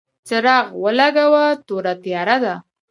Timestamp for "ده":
2.43-2.53